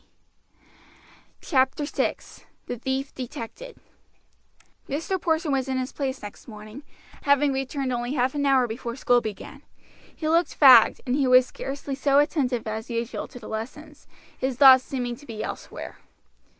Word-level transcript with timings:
CHAPTER 1.41 1.85
VI: 1.85 2.15
THE 2.65 2.75
THIEF 2.79 3.13
DETECTED 3.13 3.77
Mr. 4.89 5.21
Porson 5.21 5.51
was 5.51 5.67
in 5.69 5.77
his 5.77 5.91
place 5.91 6.23
next 6.23 6.47
morning, 6.47 6.81
having 7.21 7.53
returned 7.53 7.93
only 7.93 8.13
half 8.13 8.33
an 8.33 8.47
hour 8.47 8.65
before 8.65 8.95
school 8.95 9.21
began; 9.21 9.61
he 10.15 10.27
looked 10.27 10.59
fagged, 10.59 11.01
and 11.05 11.15
he 11.15 11.27
was 11.27 11.45
scarcely 11.45 11.93
so 11.93 12.17
attentive 12.17 12.65
as 12.65 12.89
usual 12.89 13.27
to 13.27 13.37
the 13.37 13.47
lessons, 13.47 14.07
his 14.35 14.55
thoughts 14.57 14.83
seeming 14.83 15.15
to 15.17 15.27
be 15.27 15.43
elsewhere. 15.43 15.99